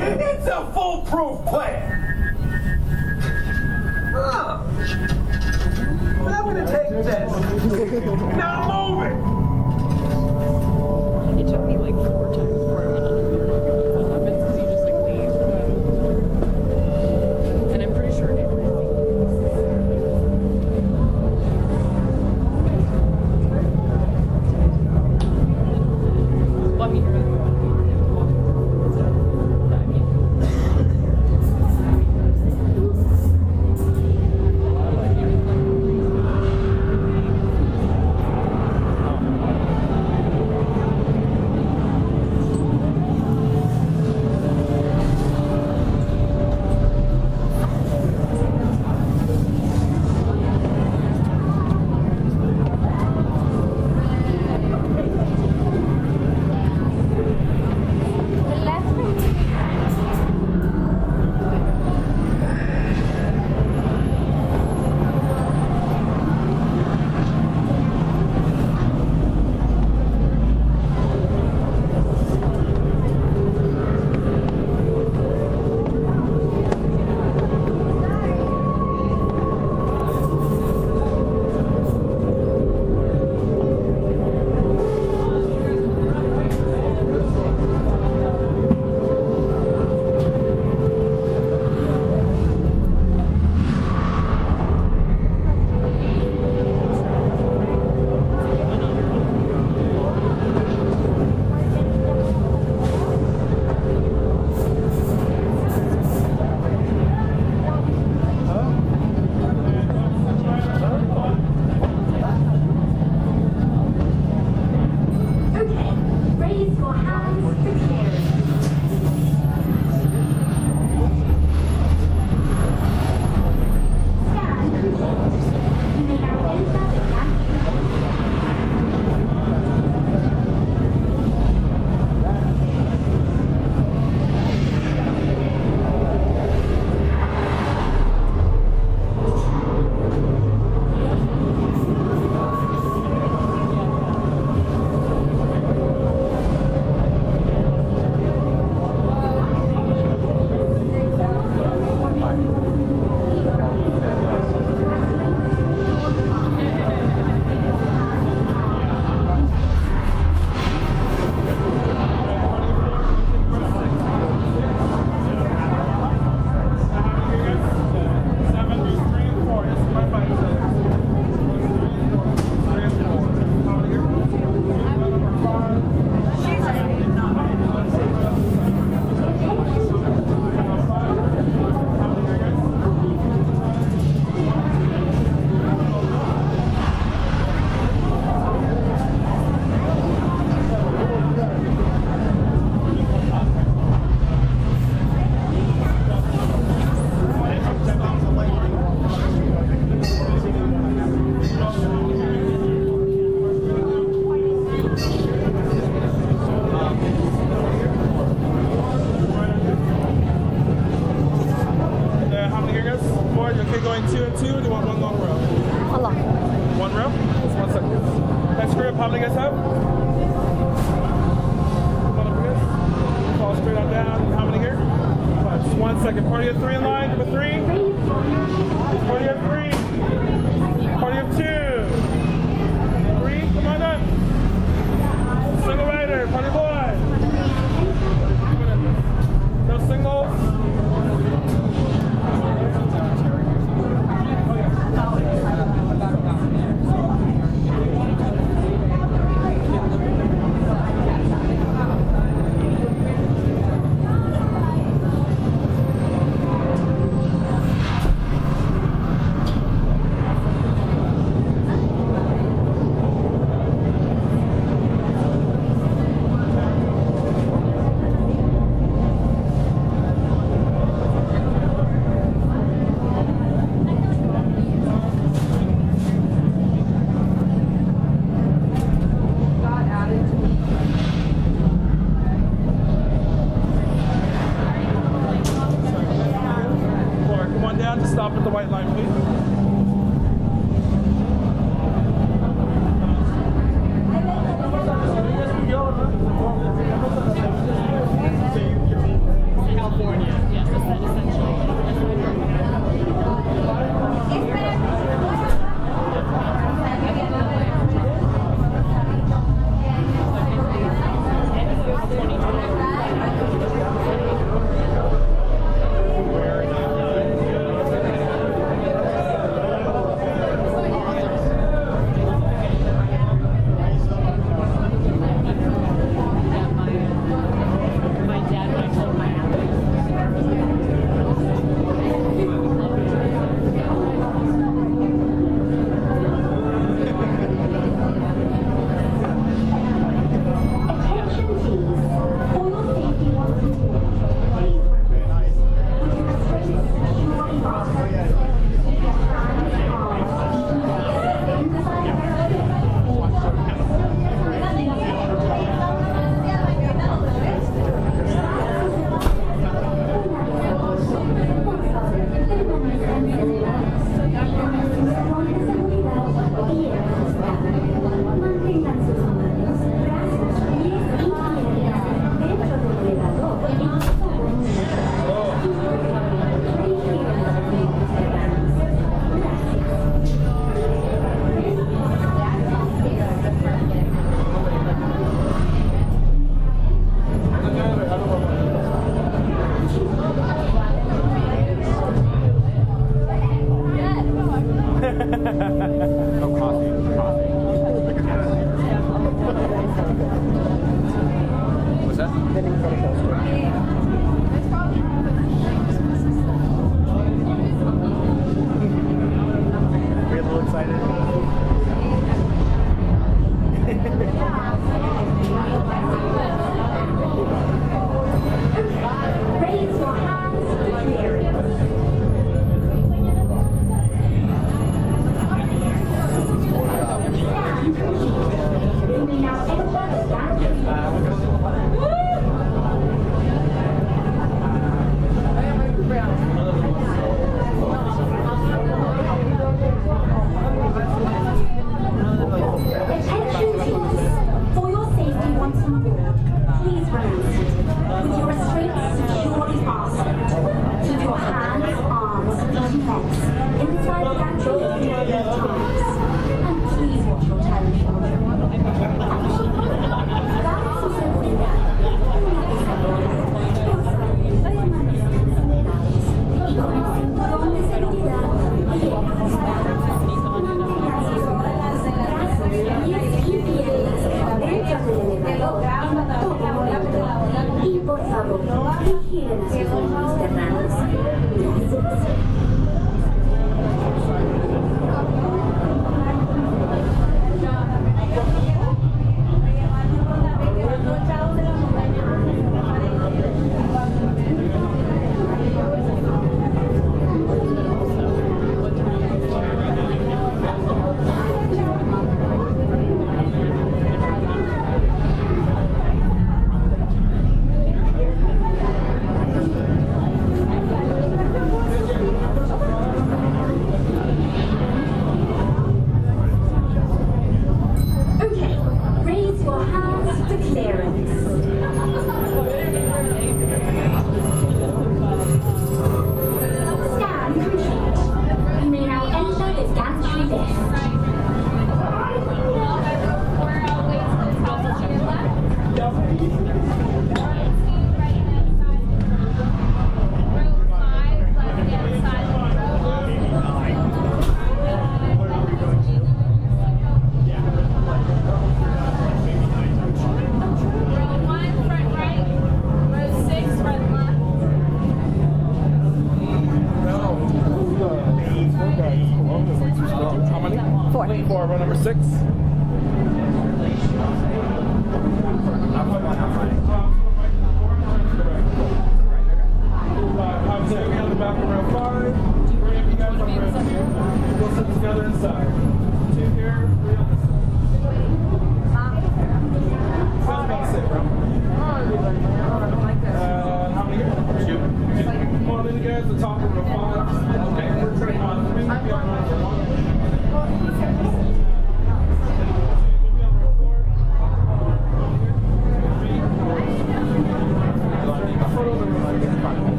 [520.62, 521.73] clearance.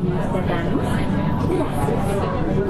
[0.00, 0.84] ciudadanos.
[1.48, 2.69] Gracias.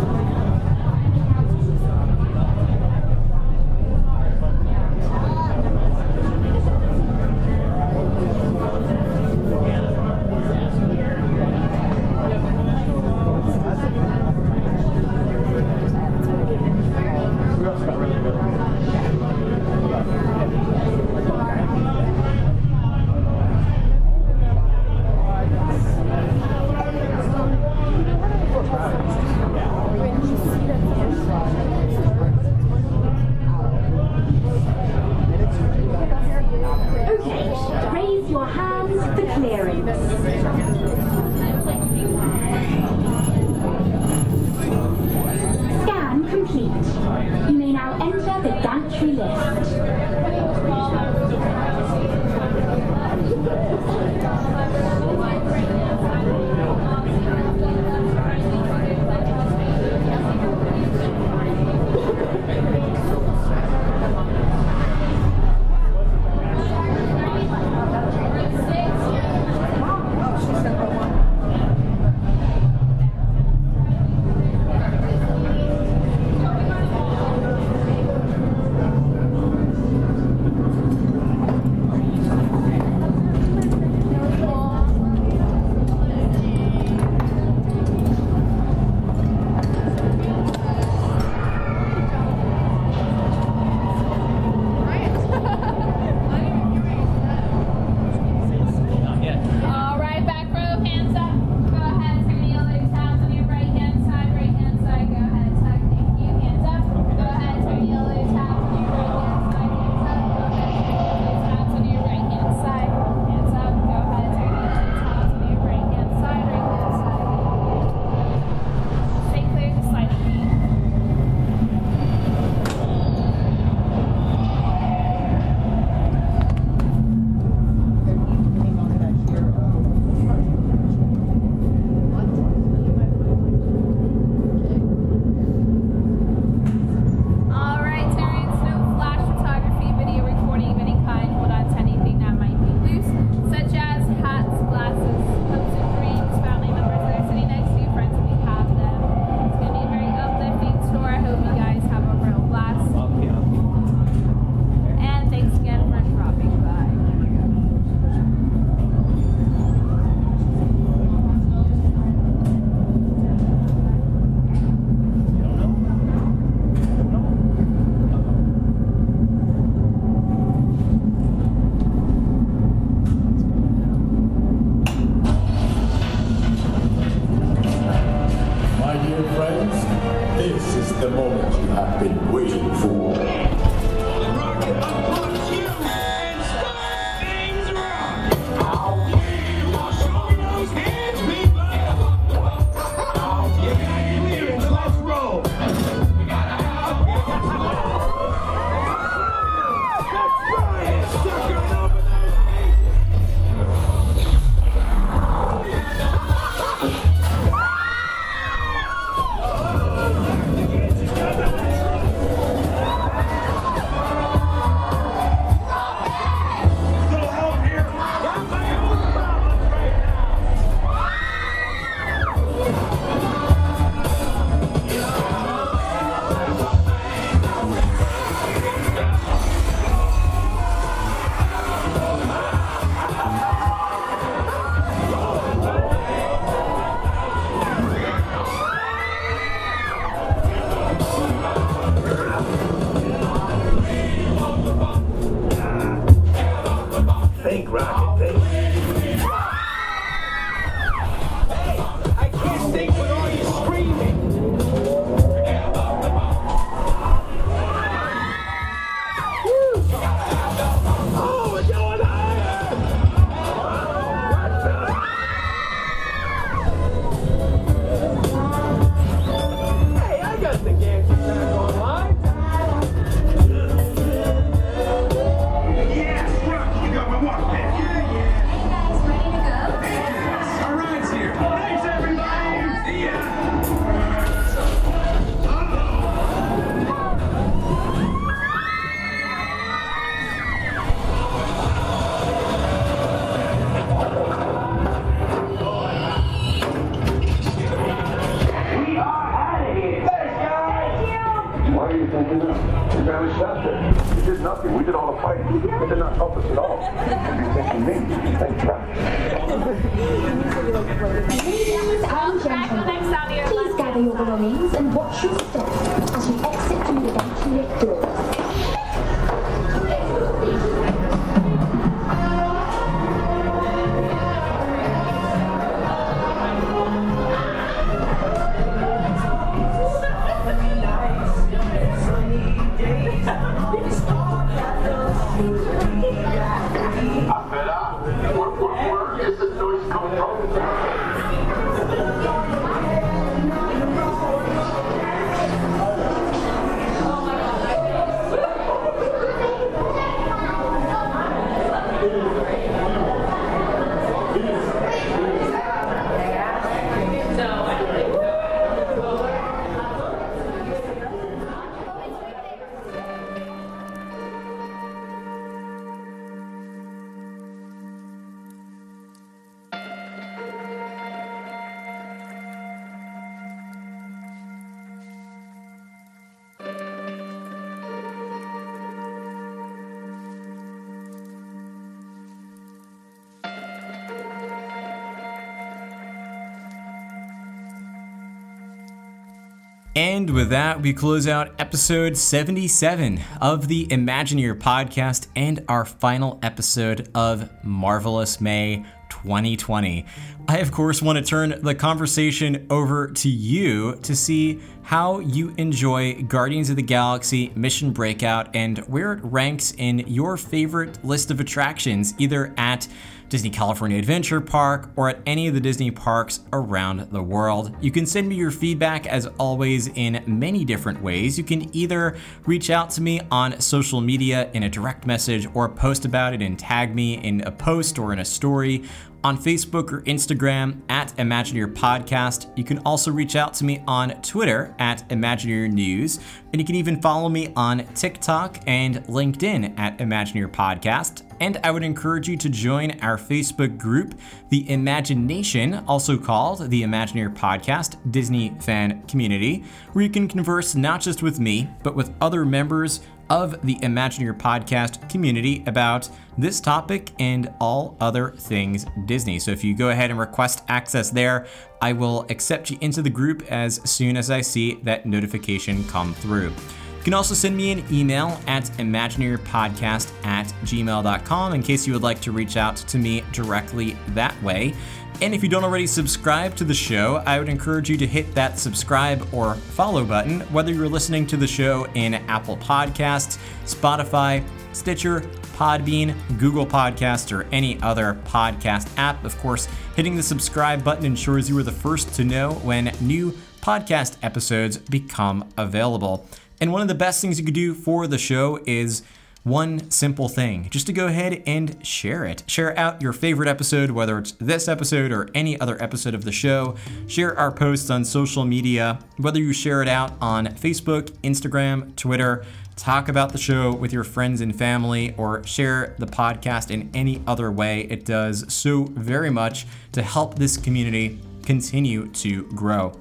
[390.01, 396.38] And with that, we close out episode 77 of the Imagineer podcast and our final
[396.42, 400.07] episode of Marvelous May 2020.
[400.51, 405.55] I, of course, want to turn the conversation over to you to see how you
[405.59, 411.30] enjoy Guardians of the Galaxy Mission Breakout and where it ranks in your favorite list
[411.30, 412.88] of attractions, either at
[413.28, 417.72] Disney California Adventure Park, or at any of the Disney parks around the world.
[417.80, 421.38] You can send me your feedback as always in many different ways.
[421.38, 425.68] You can either reach out to me on social media in a direct message or
[425.68, 428.82] post about it and tag me in a post or in a story
[429.23, 432.51] on Facebook or Instagram at Imagineer Podcast.
[432.57, 436.21] You can also reach out to me on Twitter at Imagineer News,
[436.53, 441.23] and you can even follow me on TikTok and LinkedIn at Imagineer Podcast.
[441.41, 444.14] And I would encourage you to join our Facebook group,
[444.51, 451.01] The Imagination, also called the Imagineer Podcast Disney Fan Community, where you can converse not
[451.01, 453.01] just with me, but with other members
[453.31, 459.39] of the Imagineer podcast community about this topic and all other things Disney.
[459.39, 461.47] So if you go ahead and request access there,
[461.81, 466.12] I will accept you into the group as soon as I see that notification come
[466.14, 466.53] through.
[467.01, 472.03] You can also send me an email at imagineerpodcast at gmail.com in case you would
[472.03, 474.74] like to reach out to me directly that way.
[475.23, 478.35] And if you don't already subscribe to the show, I would encourage you to hit
[478.35, 484.43] that subscribe or follow button, whether you're listening to the show in Apple Podcasts, Spotify,
[484.73, 485.21] Stitcher,
[485.59, 489.23] Podbean, Google Podcasts, or any other podcast app.
[489.23, 493.33] Of course, hitting the subscribe button ensures you are the first to know when new
[493.61, 496.27] podcast episodes become available.
[496.62, 499.03] And one of the best things you could do for the show is
[499.43, 502.43] one simple thing just to go ahead and share it.
[502.47, 506.32] Share out your favorite episode, whether it's this episode or any other episode of the
[506.32, 506.76] show.
[507.07, 512.45] Share our posts on social media, whether you share it out on Facebook, Instagram, Twitter.
[512.76, 517.22] Talk about the show with your friends and family, or share the podcast in any
[517.26, 517.82] other way.
[517.82, 522.99] It does so very much to help this community continue to grow.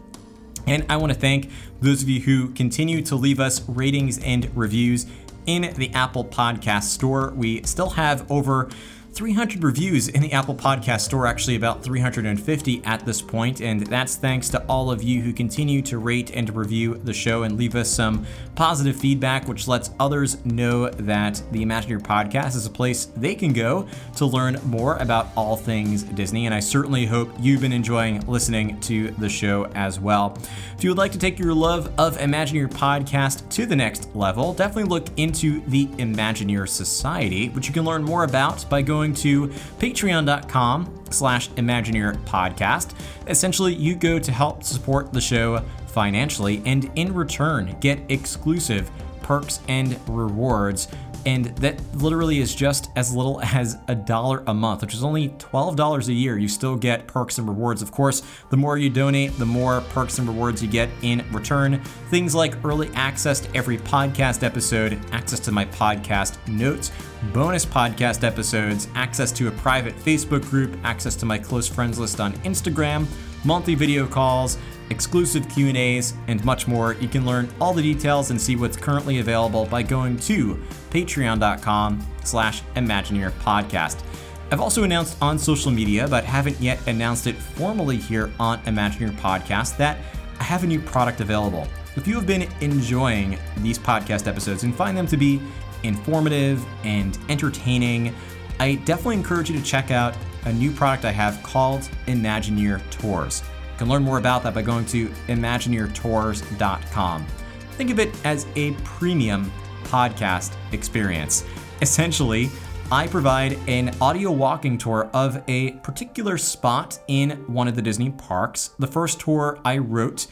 [0.68, 1.50] And I want to thank
[1.82, 5.06] those of you who continue to leave us ratings and reviews
[5.50, 7.32] in the Apple Podcast Store.
[7.36, 8.70] We still have over
[9.14, 14.16] 300 reviews in the Apple Podcast Store, actually about 350 at this point, and that's
[14.16, 17.76] thanks to all of you who continue to rate and review the show and leave
[17.76, 23.06] us some positive feedback, which lets others know that the Imagineer Podcast is a place
[23.18, 23.88] they can go
[24.18, 26.46] to learn more about all things Disney.
[26.46, 30.38] And I certainly hope you've been enjoying listening to the show as well.
[30.78, 34.54] If you would like to take your love of Imagineer Podcast to the next level,
[34.54, 39.48] definitely look into the Imagineer Society, which you can learn more about by going to
[39.80, 42.94] patreon.com slash Imagineer Podcast.
[43.28, 48.90] Essentially, you go to help support the show financially and in return get exclusive
[49.22, 50.88] perks and rewards
[51.26, 55.30] and that literally is just as little as a dollar a month, which is only
[55.30, 56.38] $12 a year.
[56.38, 57.82] You still get perks and rewards.
[57.82, 61.82] Of course, the more you donate, the more perks and rewards you get in return.
[62.10, 66.92] Things like early access to every podcast episode, access to my podcast notes,
[67.34, 72.20] bonus podcast episodes, access to a private Facebook group, access to my close friends list
[72.20, 73.06] on Instagram,
[73.44, 74.58] monthly video calls,
[74.90, 76.94] exclusive Q&As, and much more.
[76.96, 80.60] You can learn all the details and see what's currently available by going to
[80.90, 84.04] patreon.com slash Imagineer Podcast.
[84.52, 89.12] I've also announced on social media, but haven't yet announced it formally here on Imagineer
[89.18, 89.98] Podcast, that
[90.40, 91.68] I have a new product available.
[91.96, 95.42] If you have been enjoying these podcast episodes and find them to be
[95.84, 98.16] informative and entertaining,
[98.60, 100.16] I definitely encourage you to check out
[100.46, 103.44] a new product I have called Imagineer Tours.
[103.74, 107.28] You can learn more about that by going to ImagineerTours.com.
[107.72, 109.52] Think of it as a premium
[109.90, 111.46] podcast experience.
[111.82, 112.50] Essentially,
[112.92, 118.10] I provide an audio walking tour of a particular spot in one of the Disney
[118.10, 118.72] parks.
[118.80, 120.28] The first tour I wrote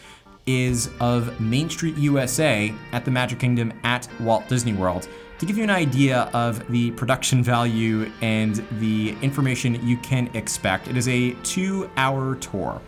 [0.47, 5.07] is of Main Street USA at the Magic Kingdom at Walt Disney World.
[5.39, 10.87] To give you an idea of the production value and the information you can expect,
[10.87, 12.81] it is a two hour tour.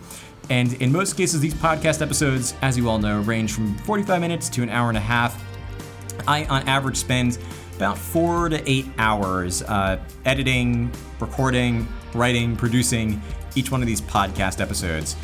[0.49, 4.49] And in most cases, these podcast episodes, as you all know, range from 45 minutes
[4.49, 5.45] to an hour and a half.
[6.29, 7.39] I, on average, spend
[7.75, 13.19] about four to eight hours uh, editing, recording, writing, producing
[13.55, 15.15] each one of these podcast episodes.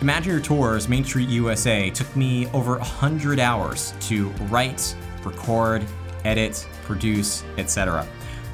[0.00, 5.86] Imagineer Tours Main Street USA took me over 100 hours to write, record,
[6.24, 8.04] edit, produce, etc.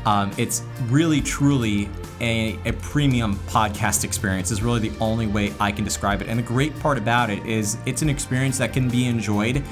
[0.04, 1.88] Um, it's really, truly
[2.20, 6.28] a, a, premium podcast experience, is really the only way I can describe it.
[6.28, 9.64] And the great part about it is it's an experience that can be enjoyed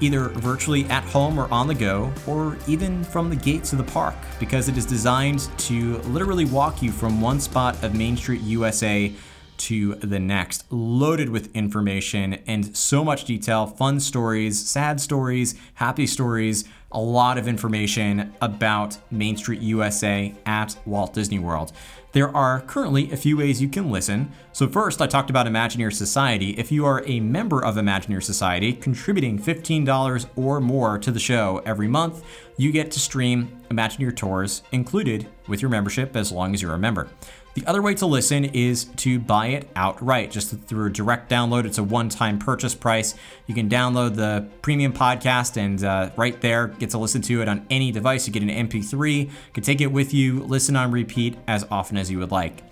[0.00, 3.84] either virtually at home or on the go, or even from the gates of the
[3.84, 8.40] park, because it is designed to literally walk you from one spot of Main Street
[8.42, 9.12] USA
[9.58, 16.06] to the next, loaded with information and so much detail, fun stories, sad stories, happy
[16.06, 21.72] stories, a lot of information about Main Street USA at Walt Disney World.
[22.12, 24.32] There are currently a few ways you can listen.
[24.52, 26.50] So, first, I talked about Imagineer Society.
[26.58, 31.62] If you are a member of Imagineer Society, contributing $15 or more to the show
[31.64, 32.24] every month,
[32.56, 36.78] you get to stream Imagineer tours included with your membership as long as you're a
[36.78, 37.08] member.
[37.54, 41.64] The other way to listen is to buy it outright, just through a direct download.
[41.64, 43.16] It's a one time purchase price.
[43.48, 47.48] You can download the premium podcast, and uh, right there, get to listen to it
[47.48, 48.28] on any device.
[48.28, 51.96] You get an MP3, you can take it with you, listen on repeat as often
[51.96, 52.62] as you would like.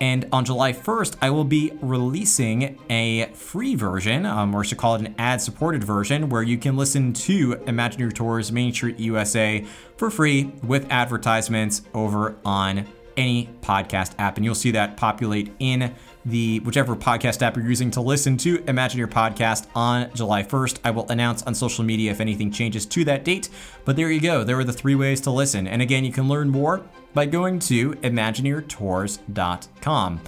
[0.00, 4.94] And on July 1st, I will be releasing a free version, um, or should call
[4.94, 9.66] it an ad supported version, where you can listen to Imagineer Tours Main Street USA
[9.96, 14.36] for free with advertisements over on any podcast app.
[14.36, 15.94] And you'll see that populate in
[16.24, 20.78] the whichever podcast app you're using to listen to Imagineer Podcast on July 1st.
[20.84, 23.48] I will announce on social media if anything changes to that date.
[23.84, 24.42] But there you go.
[24.44, 25.66] There are the three ways to listen.
[25.66, 26.84] And again, you can learn more
[27.14, 30.20] by going to ImagineerTours.com.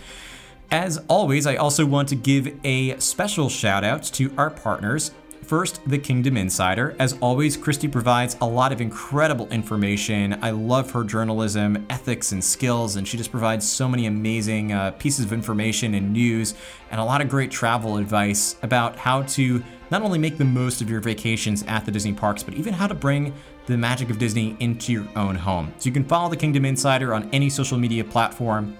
[0.70, 5.10] As always, I also want to give a special shout out to our partners
[5.42, 6.96] First, the Kingdom Insider.
[6.98, 10.38] As always, Christy provides a lot of incredible information.
[10.40, 14.92] I love her journalism, ethics, and skills, and she just provides so many amazing uh,
[14.92, 16.54] pieces of information and news,
[16.90, 20.80] and a lot of great travel advice about how to not only make the most
[20.80, 23.34] of your vacations at the Disney parks, but even how to bring
[23.66, 25.72] the magic of Disney into your own home.
[25.78, 28.78] So you can follow the Kingdom Insider on any social media platform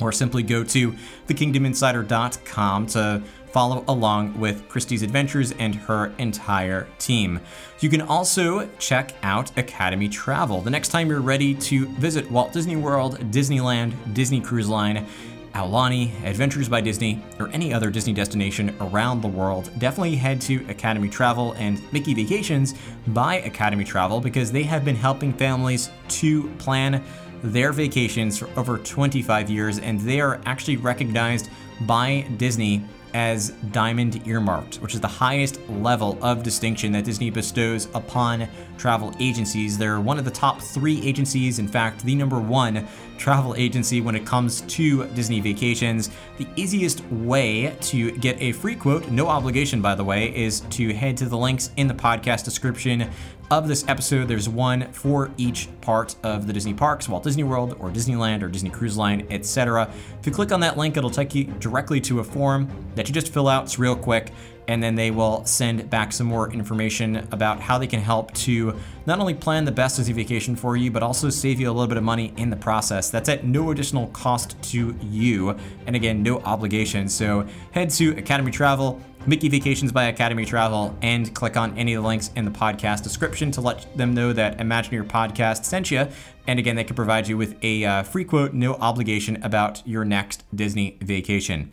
[0.00, 0.92] or simply go to
[1.28, 3.22] thekingdominsider.com to
[3.52, 7.40] follow along with Christie's adventures and her entire team.
[7.80, 10.62] You can also check out Academy Travel.
[10.62, 15.06] The next time you're ready to visit Walt Disney World, Disneyland, Disney Cruise Line,
[15.54, 20.64] Aulani, Adventures by Disney, or any other Disney destination around the world, definitely head to
[20.68, 22.74] Academy Travel and Mickey Vacations
[23.08, 27.04] by Academy Travel because they have been helping families to plan
[27.42, 31.50] their vacations for over 25 years and they are actually recognized
[31.82, 32.82] by Disney
[33.14, 38.48] as Diamond Earmarked, which is the highest level of distinction that Disney bestows upon
[38.78, 39.78] travel agencies.
[39.78, 42.86] They're one of the top three agencies, in fact, the number one
[43.18, 46.10] travel agency when it comes to Disney vacations.
[46.38, 50.92] The easiest way to get a free quote, no obligation by the way, is to
[50.92, 53.08] head to the links in the podcast description
[53.50, 54.28] of this episode.
[54.28, 58.48] There's one for each part of the Disney parks, Walt Disney World or Disneyland or
[58.48, 59.90] Disney Cruise Line, etc.
[60.20, 63.14] If you click on that link, it'll take you directly to a form that you
[63.14, 63.64] just fill out.
[63.64, 64.32] It's real quick
[64.68, 68.78] and then they will send back some more information about how they can help to
[69.06, 71.88] not only plan the best Disney vacation for you, but also save you a little
[71.88, 73.10] bit of money in the process.
[73.10, 77.08] That's at no additional cost to you, and again, no obligation.
[77.08, 82.02] So head to Academy Travel, Mickey Vacations by Academy Travel, and click on any of
[82.02, 86.08] the links in the podcast description to let them know that Imagineer Podcast sent you.
[86.48, 90.04] And again, they can provide you with a uh, free quote, no obligation about your
[90.04, 91.70] next Disney vacation.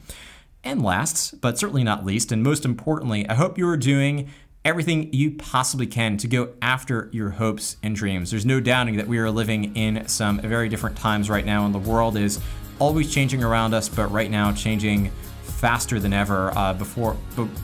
[0.64, 4.30] And last, but certainly not least, and most importantly, I hope you are doing
[4.64, 8.30] everything you possibly can to go after your hopes and dreams.
[8.30, 11.74] There's no doubting that we are living in some very different times right now, and
[11.74, 12.40] the world is
[12.78, 15.12] always changing around us, but right now changing
[15.60, 17.18] faster than ever uh, before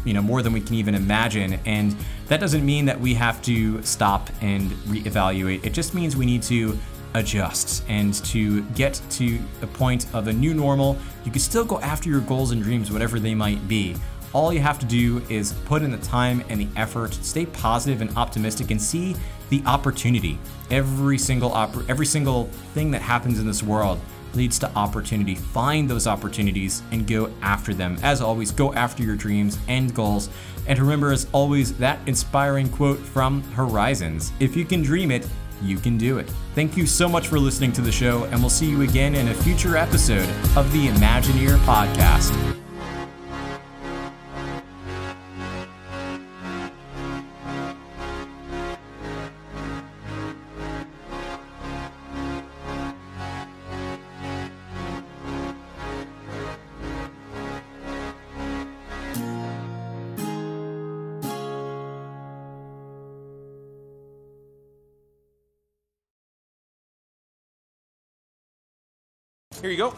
[0.04, 1.54] you know more than we can even imagine.
[1.66, 1.96] And
[2.28, 5.66] that doesn't mean that we have to stop and reevaluate.
[5.66, 6.78] It just means we need to
[7.14, 10.98] adjust and to get to a point of a new normal.
[11.24, 13.96] You can still go after your goals and dreams whatever they might be.
[14.34, 18.02] All you have to do is put in the time and the effort stay positive
[18.02, 19.16] and optimistic and see
[19.50, 20.38] the opportunity.
[20.70, 21.56] Every single
[21.88, 24.02] every single thing that happens in this world
[24.36, 25.36] leads to opportunity.
[25.36, 27.98] Find those opportunities and go after them.
[28.04, 30.30] As always, go after your dreams and goals.
[30.68, 35.28] And remember, as always, that inspiring quote from Horizons If you can dream it,
[35.62, 36.30] you can do it.
[36.54, 39.30] Thank you so much for listening to the show, and we'll see you again in
[39.30, 42.65] a future episode of the Imagineer Podcast.
[69.66, 69.96] Here you go.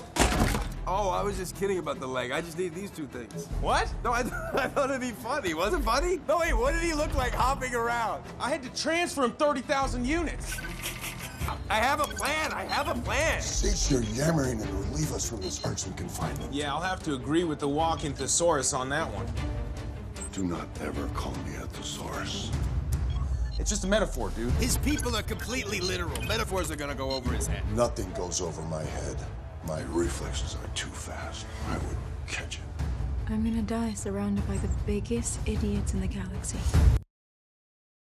[0.87, 2.31] Oh, I was just kidding about the leg.
[2.31, 3.47] I just need these two things.
[3.59, 3.93] What?
[4.01, 4.19] No, I,
[4.53, 5.53] I thought it'd be funny.
[5.53, 6.21] Was it funny?
[6.25, 8.23] No, wait, what did he look like hopping around?
[8.39, 10.57] I had to transfer him 30,000 units.
[11.69, 12.53] I have a plan.
[12.53, 13.41] I have a plan.
[13.41, 16.53] Cease your yammering and relieve us from this irksome confinement.
[16.53, 19.27] Yeah, I'll have to agree with the walking thesaurus on that one.
[20.31, 22.51] Do not ever call me a thesaurus.
[23.59, 24.49] It's just a metaphor, dude.
[24.51, 26.21] His people are completely literal.
[26.21, 27.63] Metaphors are gonna go over his head.
[27.75, 29.17] Nothing goes over my head.
[29.67, 31.45] My reflexes are too fast.
[31.69, 32.85] I would catch it.
[33.29, 36.57] I'm gonna die surrounded by the biggest idiots in the galaxy.